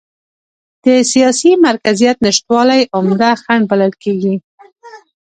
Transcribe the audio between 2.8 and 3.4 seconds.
عمده